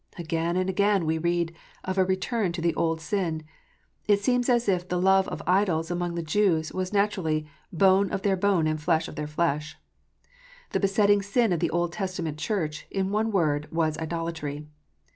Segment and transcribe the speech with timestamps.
[0.17, 1.53] Again and again we read
[1.83, 3.43] of a return to the old sin.
[4.07, 8.23] It seems as if the love of idols among the Jews was naturally bone of
[8.23, 9.77] their bone and flesh of their flesh.
[10.71, 14.65] The besetting sin of the Old Testament Church, in one word, wa.s idolatry.